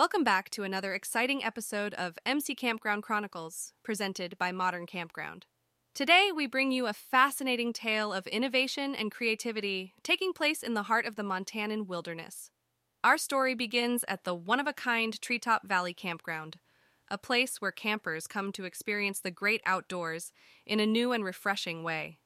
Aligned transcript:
Welcome 0.00 0.24
back 0.24 0.48
to 0.52 0.62
another 0.62 0.94
exciting 0.94 1.44
episode 1.44 1.92
of 1.92 2.18
MC 2.24 2.54
Campground 2.54 3.02
Chronicles, 3.02 3.74
presented 3.82 4.38
by 4.38 4.50
Modern 4.50 4.86
Campground. 4.86 5.44
Today, 5.94 6.30
we 6.34 6.46
bring 6.46 6.72
you 6.72 6.86
a 6.86 6.94
fascinating 6.94 7.74
tale 7.74 8.10
of 8.10 8.26
innovation 8.26 8.94
and 8.94 9.10
creativity 9.12 9.92
taking 10.02 10.32
place 10.32 10.62
in 10.62 10.72
the 10.72 10.84
heart 10.84 11.04
of 11.04 11.16
the 11.16 11.22
Montanan 11.22 11.86
wilderness. 11.86 12.50
Our 13.04 13.18
story 13.18 13.54
begins 13.54 14.02
at 14.08 14.24
the 14.24 14.34
one 14.34 14.58
of 14.58 14.66
a 14.66 14.72
kind 14.72 15.20
Treetop 15.20 15.68
Valley 15.68 15.92
Campground, 15.92 16.56
a 17.10 17.18
place 17.18 17.60
where 17.60 17.70
campers 17.70 18.26
come 18.26 18.52
to 18.52 18.64
experience 18.64 19.20
the 19.20 19.30
great 19.30 19.60
outdoors 19.66 20.32
in 20.64 20.80
a 20.80 20.86
new 20.86 21.12
and 21.12 21.22
refreshing 21.22 21.82
way. 21.82 22.20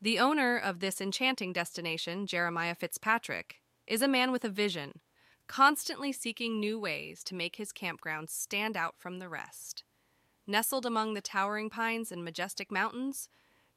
The 0.00 0.18
owner 0.18 0.56
of 0.56 0.80
this 0.80 1.02
enchanting 1.02 1.52
destination, 1.52 2.26
Jeremiah 2.26 2.74
Fitzpatrick, 2.74 3.56
is 3.86 4.00
a 4.00 4.08
man 4.08 4.32
with 4.32 4.42
a 4.42 4.48
vision, 4.48 5.00
constantly 5.46 6.12
seeking 6.12 6.58
new 6.58 6.78
ways 6.78 7.22
to 7.24 7.34
make 7.34 7.56
his 7.56 7.72
campground 7.72 8.30
stand 8.30 8.76
out 8.76 8.94
from 8.98 9.18
the 9.18 9.28
rest. 9.28 9.84
Nestled 10.46 10.84
among 10.84 11.14
the 11.14 11.20
towering 11.20 11.70
pines 11.70 12.12
and 12.12 12.24
majestic 12.24 12.70
mountains, 12.70 13.28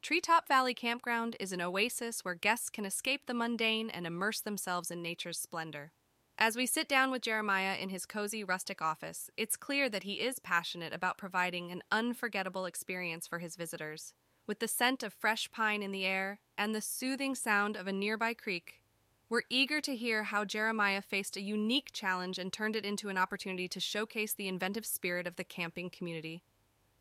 Treetop 0.02 0.48
Valley 0.48 0.74
Campground 0.74 1.36
is 1.40 1.52
an 1.52 1.62
oasis 1.62 2.24
where 2.24 2.36
guests 2.36 2.70
can 2.70 2.86
escape 2.86 3.26
the 3.26 3.34
mundane 3.34 3.90
and 3.90 4.06
immerse 4.06 4.40
themselves 4.40 4.92
in 4.92 5.02
nature's 5.02 5.40
splendor. 5.40 5.92
As 6.38 6.56
we 6.56 6.68
sit 6.68 6.88
down 6.88 7.10
with 7.10 7.24
Jeremiah 7.24 7.78
in 7.78 7.90
his 7.90 8.06
cozy 8.06 8.44
rustic 8.44 8.82
office, 8.82 9.32
it's 9.38 9.58
clear 9.58 9.90
that 9.90 10.04
he 10.04 10.14
is 10.14 10.38
passionate 10.38 10.94
about 10.94 11.18
providing 11.18 11.72
an 11.72 11.82
unforgettable 11.92 12.66
experience 12.66 13.26
for 13.26 13.40
his 13.40 13.56
visitors. 13.56 14.14
With 14.46 14.60
the 14.60 14.68
scent 14.68 15.02
of 15.02 15.14
fresh 15.14 15.50
pine 15.52 15.82
in 15.82 15.92
the 15.92 16.06
air 16.06 16.40
and 16.58 16.76
the 16.76 16.82
soothing 16.82 17.34
sound 17.34 17.76
of 17.76 17.88
a 17.88 17.92
nearby 17.92 18.34
creek, 18.36 18.82
we're 19.30 19.44
eager 19.50 19.82
to 19.82 19.96
hear 19.96 20.24
how 20.24 20.46
Jeremiah 20.46 21.02
faced 21.02 21.36
a 21.36 21.42
unique 21.42 21.90
challenge 21.92 22.40
and 22.40 22.52
turned 22.52 22.76
it 22.76 22.86
into 22.86 23.10
an 23.10 23.18
opportunity 23.18 23.68
to 23.68 23.80
showcase 23.80 24.34
the 24.34 24.48
inventive 24.48 24.86
spirit 24.86 25.28
of 25.28 25.36
the 25.36 25.44
camping 25.44 25.90
community. 25.90 26.44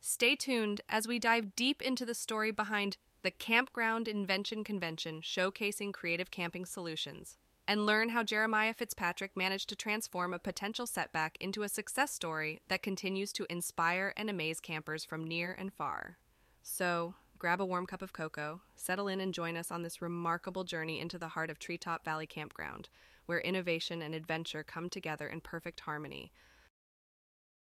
Stay 0.01 0.35
tuned 0.35 0.81
as 0.89 1.07
we 1.07 1.19
dive 1.19 1.55
deep 1.55 1.81
into 1.81 2.05
the 2.05 2.15
story 2.15 2.51
behind 2.51 2.97
the 3.23 3.31
Campground 3.31 4.09
Invention 4.09 4.65
Convention 4.65 5.21
showcasing 5.21 5.93
creative 5.93 6.31
camping 6.31 6.65
solutions 6.65 7.37
and 7.69 7.87
learn 7.87 8.11
how 8.11 8.23
Jeremiah 8.23 8.75
Fitzpatrick 8.75 9.37
managed 9.37 9.69
to 9.69 9.77
transform 9.77 10.33
a 10.33 10.39
potential 10.39 10.87
setback 10.87 11.37
into 11.41 11.63
a 11.63 11.69
success 11.69 12.13
story 12.13 12.61
that 12.69 12.83
continues 12.83 13.33
to 13.33 13.47
inspire 13.51 14.13
and 14.17 14.31
amaze 14.31 14.61
campers 14.61 15.05
from 15.05 15.25
near 15.25 15.53
and 15.59 15.73
far. 15.73 16.19
So, 16.63 17.15
grab 17.39 17.61
a 17.61 17.67
warm 17.67 17.87
cup 17.87 18.03
of 18.03 18.13
cocoa, 18.13 18.63
settle 18.75 19.09
in, 19.09 19.21
and 19.21 19.35
join 19.35 19.57
us 19.57 19.71
on 19.71 19.83
this 19.83 20.01
remarkable 20.01 20.65
journey 20.65 21.01
into 21.01 21.19
the 21.19 21.29
heart 21.29 21.51
of 21.51 21.59
Treetop 21.59 22.05
Valley 22.05 22.27
Campground, 22.27 22.89
where 23.27 23.41
innovation 23.41 24.03
and 24.03 24.15
adventure 24.15 24.63
come 24.63 24.89
together 24.89 25.27
in 25.27 25.41
perfect 25.41 25.81
harmony. 25.81 26.33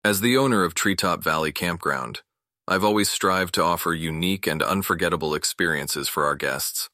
As 0.03 0.21
the 0.21 0.37
owner 0.37 0.63
of 0.63 0.75
Treetop 0.75 1.23
Valley 1.23 1.51
Campground, 1.51 2.21
I've 2.67 2.83
always 2.83 3.09
strived 3.09 3.53
to 3.55 3.63
offer 3.63 3.93
unique 3.93 4.47
and 4.47 4.61
unforgettable 4.61 5.33
experiences 5.33 6.07
for 6.07 6.25
our 6.25 6.35
guests. 6.35 6.89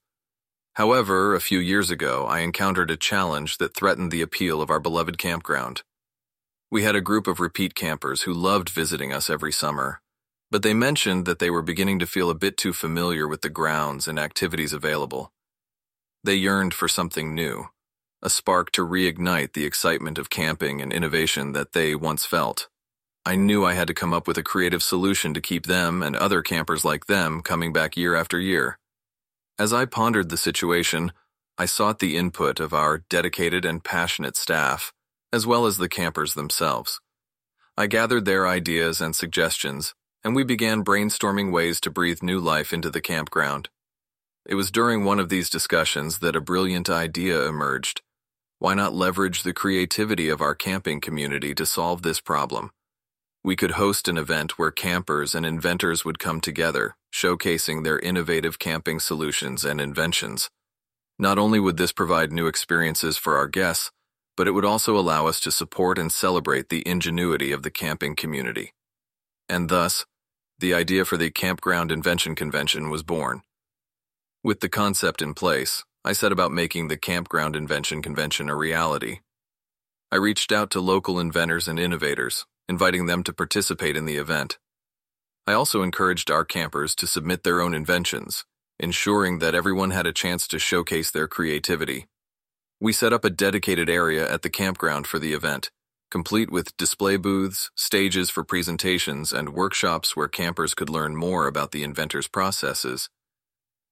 However, 0.76 1.36
a 1.36 1.42
few 1.42 1.60
years 1.60 1.90
ago, 1.90 2.26
I 2.26 2.40
encountered 2.40 2.92
a 2.92 2.98
challenge 2.98 3.58
that 3.58 3.76
threatened 3.76 4.12
the 4.12 4.22
appeal 4.22 4.62
of 4.62 4.70
our 4.70 4.80
beloved 4.80 5.18
campground. 5.18 5.84
We 6.70 6.84
had 6.84 6.96
a 6.96 7.02
group 7.02 7.28
of 7.28 7.42
repeat 7.42 7.76
campers 7.76 8.22
who 8.22 8.34
loved 8.34 8.70
visiting 8.70 9.12
us 9.12 9.30
every 9.30 9.52
summer, 9.52 10.02
but 10.52 10.64
they 10.64 10.74
mentioned 10.74 11.26
that 11.26 11.40
they 11.40 11.50
were 11.50 11.62
beginning 11.62 11.98
to 11.98 12.06
feel 12.06 12.30
a 12.30 12.36
bit 12.36 12.58
too 12.58 12.74
familiar 12.74 13.26
with 13.26 13.42
the 13.42 13.50
grounds 13.50 14.08
and 14.08 14.20
activities 14.20 14.74
available. 14.74 15.32
They 16.24 16.36
yearned 16.36 16.74
for 16.74 16.90
something 16.90 17.34
new, 17.34 17.70
a 18.22 18.30
spark 18.30 18.72
to 18.74 18.86
reignite 18.86 19.54
the 19.54 19.66
excitement 19.66 20.20
of 20.20 20.30
camping 20.30 20.82
and 20.82 20.92
innovation 20.92 21.54
that 21.54 21.72
they 21.72 21.96
once 21.96 22.26
felt. 22.26 22.68
I 23.26 23.38
knew 23.38 23.64
I 23.64 23.74
had 23.74 23.88
to 23.88 23.94
come 23.94 24.14
up 24.14 24.28
with 24.28 24.38
a 24.38 24.44
creative 24.44 24.84
solution 24.84 25.34
to 25.34 25.42
keep 25.42 25.68
them 25.68 26.04
and 26.04 26.16
other 26.16 26.42
campers 26.42 26.84
like 26.84 27.06
them 27.06 27.42
coming 27.42 27.72
back 27.72 27.96
year 27.96 28.14
after 28.14 28.40
year. 28.40 28.78
As 29.58 29.72
I 29.72 29.86
pondered 29.86 30.30
the 30.30 30.38
situation, 30.38 31.14
I 31.58 31.66
sought 31.66 32.00
the 32.00 32.18
input 32.18 32.60
of 32.60 32.74
our 32.74 33.00
dedicated 33.10 33.64
and 33.64 33.84
passionate 33.84 34.36
staff, 34.36 34.92
as 35.32 35.48
well 35.48 35.66
as 35.66 35.78
the 35.78 35.90
campers 35.90 36.34
themselves. 36.34 37.00
I 37.78 37.88
gathered 37.88 38.26
their 38.26 38.48
ideas 38.48 39.00
and 39.00 39.16
suggestions 39.16 39.94
and 40.24 40.36
we 40.36 40.44
began 40.44 40.84
brainstorming 40.84 41.52
ways 41.52 41.80
to 41.82 41.90
breathe 41.90 42.22
new 42.22 42.40
life 42.40 42.74
into 42.74 42.90
the 42.90 43.02
campground. 43.02 43.70
It 44.46 44.56
was 44.56 44.72
during 44.72 45.04
one 45.04 45.20
of 45.20 45.30
these 45.30 45.50
discussions 45.50 46.20
that 46.20 46.36
a 46.36 46.42
brilliant 46.42 46.90
idea 46.90 47.46
emerged. 47.48 48.02
Why 48.60 48.74
not 48.74 48.94
leverage 48.94 49.44
the 49.44 49.54
creativity 49.54 50.30
of 50.30 50.42
our 50.42 50.56
camping 50.56 51.02
community 51.02 51.56
to 51.56 51.66
solve 51.66 52.02
this 52.02 52.22
problem? 52.22 52.72
We 53.44 53.56
could 53.56 53.72
host 53.72 54.08
an 54.08 54.18
event 54.18 54.60
where 54.60 54.70
campers 54.70 55.34
and 55.34 55.46
inventors 55.46 56.06
would 56.06 56.20
come 56.20 56.42
together, 56.42 56.96
showcasing 57.12 57.84
their 57.84 57.98
innovative 58.00 58.60
camping 58.60 59.00
solutions 59.00 59.66
and 59.66 59.82
inventions. 59.82 60.50
Not 61.18 61.40
only 61.40 61.60
would 61.60 61.78
this 61.78 61.92
provide 61.92 62.32
new 62.32 62.46
experiences 62.46 63.18
for 63.18 63.38
our 63.38 63.48
guests, 63.48 63.92
but 64.38 64.48
it 64.48 64.52
would 64.52 64.66
also 64.66 64.98
allow 64.98 65.28
us 65.28 65.40
to 65.40 65.52
support 65.52 65.98
and 65.98 66.12
celebrate 66.12 66.70
the 66.70 66.88
ingenuity 66.88 67.52
of 67.52 67.64
the 67.64 67.72
camping 67.72 68.16
community. 68.16 68.74
And 69.50 69.70
thus, 69.70 70.06
the 70.62 70.74
idea 70.76 71.04
for 71.04 71.18
the 71.18 71.32
Campground 71.32 71.92
Invention 71.92 72.36
Convention 72.36 72.92
was 72.92 73.02
born. 73.02 73.42
With 74.44 74.60
the 74.60 74.70
concept 74.70 75.22
in 75.22 75.34
place, 75.34 75.84
I 76.06 76.14
set 76.14 76.32
about 76.32 76.52
making 76.52 76.88
the 76.88 76.98
Campground 76.98 77.56
Invention 77.56 78.04
Convention 78.04 78.48
a 78.48 78.56
reality. 78.56 79.22
I 80.12 80.18
reached 80.18 80.52
out 80.52 80.70
to 80.72 80.80
local 80.80 81.20
inventors 81.20 81.68
and 81.68 81.80
innovators, 81.80 82.46
inviting 82.70 83.08
them 83.08 83.24
to 83.24 83.34
participate 83.34 83.98
in 83.98 84.06
the 84.06 84.18
event. 84.18 84.60
I 85.48 85.54
also 85.54 85.82
encouraged 85.82 86.30
our 86.30 86.46
campers 86.46 86.94
to 86.96 87.08
submit 87.08 87.44
their 87.44 87.60
own 87.60 87.74
inventions, 87.74 88.46
ensuring 88.80 89.40
that 89.40 89.56
everyone 89.56 89.90
had 89.90 90.06
a 90.06 90.14
chance 90.14 90.48
to 90.50 90.60
showcase 90.60 91.10
their 91.10 91.28
creativity. 91.28 92.06
We 92.80 92.94
set 92.94 93.14
up 93.14 93.26
a 93.26 93.32
dedicated 93.32 93.90
area 93.90 94.32
at 94.32 94.44
the 94.44 94.50
campground 94.50 95.08
for 95.08 95.18
the 95.18 95.34
event, 95.34 95.72
complete 96.12 96.52
with 96.52 96.76
display 96.78 97.16
booths, 97.16 97.72
stages 97.74 98.30
for 98.30 98.44
presentations, 98.44 99.32
and 99.32 99.56
workshops 99.56 100.16
where 100.16 100.28
campers 100.28 100.74
could 100.74 100.90
learn 100.90 101.16
more 101.16 101.48
about 101.48 101.72
the 101.72 101.84
inventor's 101.84 102.28
processes. 102.28 103.10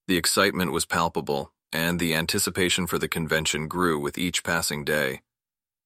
The 0.07 0.17
excitement 0.17 0.71
was 0.71 0.85
palpable, 0.85 1.53
and 1.71 1.99
the 1.99 2.13
anticipation 2.13 2.87
for 2.87 2.97
the 2.97 3.07
convention 3.07 3.67
grew 3.67 3.97
with 3.99 4.17
each 4.17 4.43
passing 4.43 4.83
day. 4.83 5.21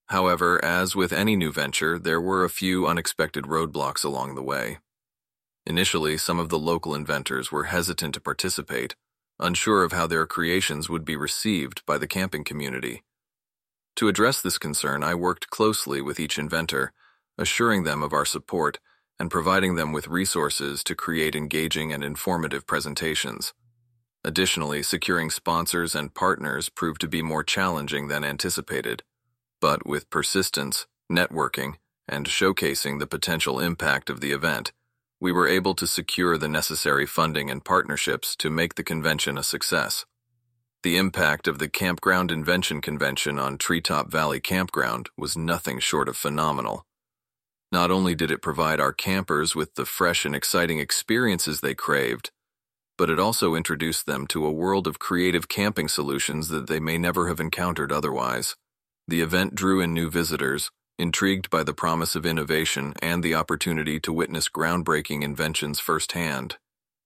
However, 0.08 0.64
as 0.64 0.96
with 0.96 1.14
any 1.14 1.36
new 1.36 1.52
venture, 1.52 2.00
there 2.00 2.20
were 2.20 2.44
a 2.44 2.50
few 2.50 2.88
unexpected 2.88 3.46
roadblocks 3.46 4.04
along 4.04 4.36
the 4.36 4.44
way. 4.44 4.80
Initially, 5.66 6.18
some 6.18 6.40
of 6.40 6.50
the 6.50 6.60
local 6.60 6.96
inventors 6.96 7.52
were 7.52 7.66
hesitant 7.66 8.16
to 8.16 8.20
participate, 8.20 8.96
unsure 9.40 9.84
of 9.84 9.92
how 9.92 10.08
their 10.08 10.26
creations 10.26 10.90
would 10.90 11.06
be 11.06 11.16
received 11.16 11.86
by 11.86 11.98
the 11.98 12.08
camping 12.08 12.44
community. 12.44 13.04
To 13.98 14.08
address 14.08 14.42
this 14.42 14.58
concern, 14.58 15.04
I 15.04 15.16
worked 15.16 15.50
closely 15.50 16.02
with 16.02 16.20
each 16.20 16.38
inventor, 16.40 16.94
assuring 17.38 17.84
them 17.84 18.02
of 18.02 18.14
our 18.14 18.26
support 18.26 18.80
and 19.20 19.30
providing 19.30 19.76
them 19.76 19.92
with 19.92 20.08
resources 20.08 20.84
to 20.84 20.96
create 20.96 21.36
engaging 21.36 21.94
and 21.94 22.03
informative 22.03 22.66
presentations. 22.66 23.53
Additionally, 24.24 24.82
securing 24.82 25.30
sponsors 25.30 25.96
and 25.96 26.14
partners 26.14 26.70
proved 26.70 27.02
to 27.02 27.08
be 27.08 27.22
more 27.22 27.44
challenging 27.44 28.08
than 28.08 28.24
anticipated, 28.24 29.03
but 29.62 29.86
with 29.86 30.09
persistence, 30.09 30.88
networking, 31.12 31.76
and 32.08 32.26
showcasing 32.26 33.00
the 33.00 33.08
potential 33.08 33.59
impact 33.59 34.09
of 34.09 34.22
the 34.22 34.32
event, 34.32 34.72
we 35.20 35.32
were 35.32 35.48
able 35.48 35.74
to 35.76 35.88
secure 35.88 36.38
the 36.38 36.50
necessary 36.50 37.06
funding 37.06 37.50
and 37.50 37.64
partnerships 37.64 38.36
to 38.36 38.50
make 38.50 38.76
the 38.76 38.84
convention 38.84 39.38
a 39.38 39.44
success. 39.44 40.06
The 40.84 40.98
impact 40.98 41.48
of 41.48 41.60
the 41.60 41.70
Campground 41.70 42.30
Invention 42.30 42.82
Convention 42.82 43.40
on 43.40 43.58
Treetop 43.58 44.12
Valley 44.12 44.42
Campground 44.42 45.10
was 45.18 45.38
nothing 45.38 45.80
short 45.80 46.10
of 46.10 46.18
phenomenal. 46.18 46.86
Not 47.72 47.90
only 47.90 48.16
did 48.16 48.30
it 48.30 48.41
provide 48.41 48.82
our 48.82 48.91
campers 48.91 49.56
with 49.56 49.76
the 49.76 49.85
fresh 49.85 50.26
and 50.26 50.35
exciting 50.35 50.80
experiences 50.80 51.62
they 51.62 51.74
craved, 51.74 52.32
but 52.97 53.09
it 53.09 53.18
also 53.18 53.56
introduced 53.56 54.08
them 54.08 54.28
to 54.28 54.46
a 54.46 54.52
world 54.52 54.85
of 54.85 55.00
creative 55.00 55.47
camping 55.47 55.88
solutions 55.88 56.50
that 56.50 56.68
they 56.68 56.82
may 56.82 56.97
never 56.97 57.29
have 57.29 57.40
encountered 57.40 57.94
otherwise. 57.94 58.58
The 59.08 59.22
event 59.22 59.56
drew 59.56 59.79
in 59.79 59.94
new 59.94 60.09
visitors, 60.09 60.70
intrigued 61.00 61.50
by 61.50 61.64
the 61.64 61.74
promise 61.74 62.14
of 62.14 62.26
innovation 62.26 62.94
and 63.02 63.24
the 63.24 63.36
opportunity 63.36 64.02
to 64.02 64.12
witness 64.12 64.50
groundbreaking 64.50 65.24
inventions 65.24 65.79
firsthand. 65.79 66.58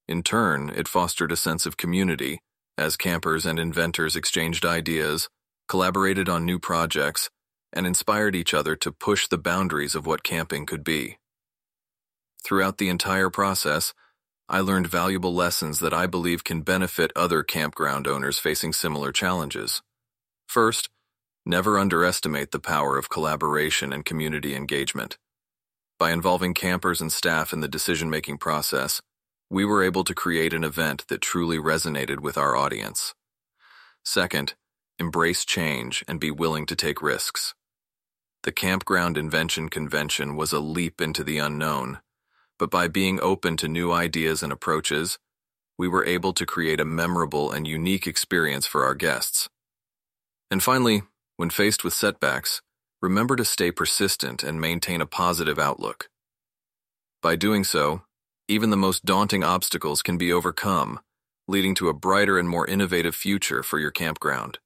In 0.08 0.24
turn, 0.24 0.72
it 0.76 0.88
fostered 0.88 1.32
a 1.32 1.36
sense 1.36 1.68
of 1.68 1.78
community 1.78 2.40
as 2.78 2.98
campers 2.98 3.46
and 3.46 3.60
inventors 3.60 4.16
exchanged 4.16 4.66
ideas, 4.66 5.30
collaborated 5.68 6.30
on 6.30 6.46
new 6.46 6.60
projects, 6.60 7.30
and 7.74 7.88
inspired 7.88 8.36
each 8.36 8.54
other 8.54 8.76
to 8.76 8.92
push 8.92 9.28
the 9.28 9.38
boundaries 9.38 9.96
of 9.96 10.06
what 10.06 10.24
camping 10.24 10.66
could 10.66 10.84
be. 10.84 11.18
Throughout 12.44 12.78
the 12.78 12.90
entire 12.90 13.30
process, 13.30 13.94
I 14.50 14.62
learned 14.62 14.88
valuable 14.88 15.34
lessons 15.34 15.80
that 15.80 15.94
I 15.94 16.08
believe 16.08 16.44
can 16.44 16.62
benefit 16.62 17.12
other 17.16 17.44
campground 17.44 18.08
owners 18.08 18.40
facing 18.40 18.74
similar 18.74 19.12
challenges. 19.12 19.82
First, 20.48 20.90
Never 21.46 21.80
underestimate 21.80 22.52
the 22.52 22.60
power 22.60 22.98
of 22.98 23.10
collaboration 23.10 23.94
and 23.94 24.06
community 24.06 24.56
engagement. 24.56 25.18
By 26.00 26.12
involving 26.12 26.54
campers 26.54 27.02
and 27.02 27.12
staff 27.12 27.54
in 27.54 27.62
the 27.62 27.70
decision 27.70 28.10
making 28.10 28.40
process, 28.40 29.02
we 29.50 29.64
were 29.64 29.84
able 29.84 30.04
to 30.04 30.14
create 30.14 30.54
an 30.54 30.64
event 30.64 31.06
that 31.08 31.22
truly 31.22 31.58
resonated 31.58 32.20
with 32.20 32.38
our 32.38 32.56
audience. 32.56 33.14
Second, 34.04 34.56
embrace 35.00 35.46
change 35.46 36.04
and 36.08 36.20
be 36.20 36.32
willing 36.32 36.66
to 36.66 36.76
take 36.76 37.02
risks. 37.02 37.54
The 38.44 38.52
Campground 38.52 39.18
Invention 39.18 39.70
Convention 39.70 40.36
was 40.36 40.54
a 40.54 40.60
leap 40.60 41.02
into 41.02 41.24
the 41.24 41.38
unknown, 41.38 42.00
but 42.60 42.72
by 42.72 42.88
being 42.88 43.20
open 43.22 43.58
to 43.58 43.68
new 43.68 43.92
ideas 43.92 44.42
and 44.42 44.52
approaches, 44.52 45.20
we 45.78 45.88
were 45.88 46.06
able 46.06 46.34
to 46.34 46.46
create 46.46 46.80
a 46.80 46.86
memorable 46.86 47.52
and 47.52 47.68
unique 47.68 48.08
experience 48.08 48.66
for 48.66 48.84
our 48.84 48.96
guests. 48.96 49.48
And 50.50 50.64
finally, 50.64 51.04
when 51.36 51.50
faced 51.50 51.84
with 51.84 51.94
setbacks, 51.94 52.62
remember 53.02 53.36
to 53.36 53.46
stay 53.46 53.72
persistent 53.72 54.44
and 54.44 54.60
maintain 54.60 55.02
a 55.02 55.06
positive 55.06 55.60
outlook. 55.60 56.10
By 57.22 57.36
doing 57.36 57.64
so, 57.64 58.02
even 58.48 58.70
the 58.70 58.78
most 58.78 59.04
daunting 59.04 59.44
obstacles 59.44 60.02
can 60.02 60.18
be 60.18 60.32
overcome, 60.32 61.00
leading 61.48 61.76
to 61.76 61.90
a 61.90 61.94
brighter 61.94 62.40
and 62.40 62.48
more 62.48 62.66
innovative 62.66 63.16
future 63.16 63.62
for 63.62 63.78
your 63.78 63.92
campground. 63.92 64.60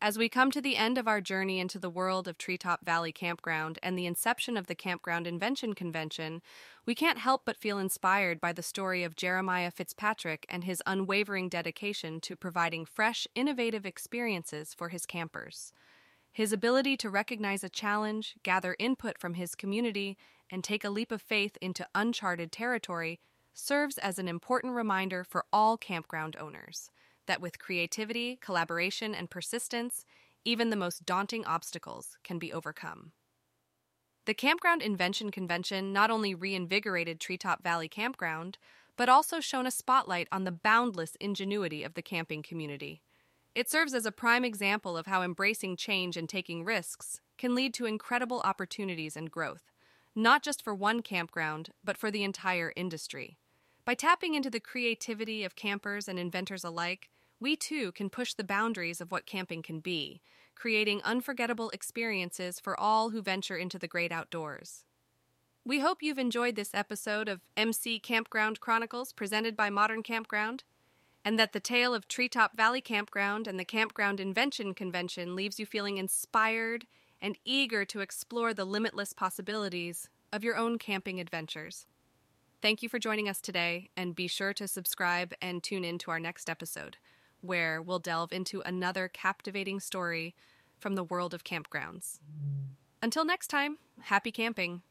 As 0.00 0.18
we 0.18 0.28
come 0.28 0.50
to 0.50 0.60
the 0.60 0.76
end 0.76 0.98
of 0.98 1.06
our 1.06 1.20
journey 1.20 1.60
into 1.60 1.78
the 1.78 1.88
world 1.88 2.26
of 2.26 2.36
Treetop 2.36 2.84
Valley 2.84 3.12
Campground 3.12 3.78
and 3.84 3.96
the 3.96 4.06
inception 4.06 4.56
of 4.56 4.66
the 4.66 4.74
Campground 4.74 5.28
Invention 5.28 5.74
Convention, 5.74 6.42
we 6.84 6.96
can't 6.96 7.18
help 7.18 7.42
but 7.44 7.56
feel 7.56 7.78
inspired 7.78 8.40
by 8.40 8.52
the 8.52 8.64
story 8.64 9.04
of 9.04 9.14
Jeremiah 9.14 9.70
Fitzpatrick 9.70 10.44
and 10.48 10.64
his 10.64 10.82
unwavering 10.86 11.48
dedication 11.48 12.20
to 12.22 12.34
providing 12.34 12.84
fresh, 12.84 13.28
innovative 13.36 13.86
experiences 13.86 14.74
for 14.74 14.88
his 14.88 15.06
campers. 15.06 15.72
His 16.32 16.52
ability 16.52 16.96
to 16.96 17.10
recognize 17.10 17.62
a 17.62 17.68
challenge, 17.68 18.36
gather 18.42 18.74
input 18.78 19.18
from 19.18 19.34
his 19.34 19.54
community, 19.54 20.16
and 20.50 20.64
take 20.64 20.82
a 20.82 20.90
leap 20.90 21.12
of 21.12 21.20
faith 21.20 21.58
into 21.60 21.86
uncharted 21.94 22.50
territory 22.50 23.20
serves 23.52 23.98
as 23.98 24.18
an 24.18 24.28
important 24.28 24.74
reminder 24.74 25.24
for 25.24 25.44
all 25.52 25.76
campground 25.76 26.36
owners 26.40 26.90
that 27.26 27.40
with 27.40 27.58
creativity, 27.58 28.38
collaboration, 28.40 29.14
and 29.14 29.30
persistence, 29.30 30.04
even 30.44 30.70
the 30.70 30.76
most 30.76 31.04
daunting 31.04 31.44
obstacles 31.44 32.16
can 32.24 32.38
be 32.38 32.52
overcome. 32.52 33.12
The 34.24 34.34
Campground 34.34 34.82
Invention 34.82 35.30
Convention 35.30 35.92
not 35.92 36.10
only 36.10 36.34
reinvigorated 36.34 37.20
Treetop 37.20 37.62
Valley 37.62 37.88
Campground, 37.88 38.56
but 38.96 39.08
also 39.08 39.40
shone 39.40 39.66
a 39.66 39.70
spotlight 39.70 40.28
on 40.32 40.44
the 40.44 40.52
boundless 40.52 41.16
ingenuity 41.20 41.82
of 41.84 41.94
the 41.94 42.02
camping 42.02 42.42
community. 42.42 43.02
It 43.54 43.70
serves 43.70 43.92
as 43.92 44.06
a 44.06 44.12
prime 44.12 44.44
example 44.44 44.96
of 44.96 45.06
how 45.06 45.22
embracing 45.22 45.76
change 45.76 46.16
and 46.16 46.26
taking 46.26 46.64
risks 46.64 47.20
can 47.36 47.54
lead 47.54 47.74
to 47.74 47.84
incredible 47.84 48.40
opportunities 48.44 49.14
and 49.14 49.30
growth, 49.30 49.70
not 50.14 50.42
just 50.42 50.62
for 50.62 50.74
one 50.74 51.02
campground, 51.02 51.70
but 51.84 51.98
for 51.98 52.10
the 52.10 52.24
entire 52.24 52.72
industry. 52.76 53.36
By 53.84 53.94
tapping 53.94 54.34
into 54.34 54.48
the 54.48 54.60
creativity 54.60 55.44
of 55.44 55.56
campers 55.56 56.08
and 56.08 56.18
inventors 56.18 56.64
alike, 56.64 57.10
we 57.40 57.56
too 57.56 57.92
can 57.92 58.08
push 58.08 58.32
the 58.32 58.44
boundaries 58.44 59.02
of 59.02 59.10
what 59.10 59.26
camping 59.26 59.62
can 59.62 59.80
be, 59.80 60.22
creating 60.54 61.02
unforgettable 61.02 61.68
experiences 61.70 62.58
for 62.58 62.78
all 62.78 63.10
who 63.10 63.20
venture 63.20 63.56
into 63.56 63.78
the 63.78 63.88
great 63.88 64.12
outdoors. 64.12 64.84
We 65.64 65.80
hope 65.80 66.02
you've 66.02 66.18
enjoyed 66.18 66.56
this 66.56 66.74
episode 66.74 67.28
of 67.28 67.42
MC 67.56 67.98
Campground 67.98 68.60
Chronicles 68.60 69.12
presented 69.12 69.56
by 69.56 69.68
Modern 69.68 70.02
Campground, 70.02 70.64
and 71.24 71.38
that 71.38 71.52
the 71.52 71.60
tale 71.60 71.94
of 71.94 72.08
Treetop 72.08 72.56
Valley 72.56 72.80
Campground 72.80 73.46
and 73.46 73.58
the 73.58 73.64
Campground 73.64 74.20
Invention 74.20 74.74
Convention 74.74 75.36
leaves 75.36 75.60
you 75.60 75.66
feeling 75.66 75.98
inspired 75.98 76.86
and 77.20 77.38
eager 77.44 77.84
to 77.84 78.00
explore 78.00 78.52
the 78.52 78.64
limitless 78.64 79.12
possibilities 79.12 80.08
of 80.32 80.42
your 80.42 80.56
own 80.56 80.78
camping 80.78 81.20
adventures. 81.20 81.86
Thank 82.60 82.82
you 82.82 82.88
for 82.88 82.98
joining 82.98 83.28
us 83.28 83.40
today, 83.40 83.90
and 83.96 84.14
be 84.14 84.28
sure 84.28 84.52
to 84.54 84.68
subscribe 84.68 85.34
and 85.42 85.62
tune 85.62 85.84
in 85.84 85.98
to 85.98 86.10
our 86.10 86.20
next 86.20 86.48
episode, 86.48 86.96
where 87.40 87.82
we'll 87.82 87.98
delve 87.98 88.32
into 88.32 88.60
another 88.62 89.08
captivating 89.08 89.80
story 89.80 90.34
from 90.78 90.94
the 90.94 91.04
world 91.04 91.34
of 91.34 91.44
campgrounds. 91.44 92.18
Until 93.02 93.24
next 93.24 93.48
time, 93.48 93.78
happy 94.02 94.30
camping. 94.30 94.82